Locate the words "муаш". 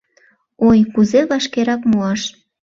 1.91-2.21